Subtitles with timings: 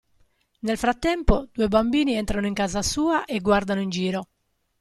[0.61, 4.29] Nel frattempo, due bambini entrano in casa sua e guardano in giro.